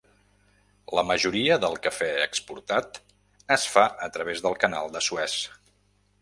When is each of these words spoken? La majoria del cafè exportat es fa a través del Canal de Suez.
La 0.99 1.01
majoria 1.09 1.57
del 1.65 1.77
cafè 1.87 2.07
exportat 2.23 2.97
es 3.57 3.67
fa 3.75 3.85
a 4.07 4.11
través 4.17 4.43
del 4.47 4.59
Canal 4.65 4.91
de 4.97 5.05
Suez. 5.11 5.39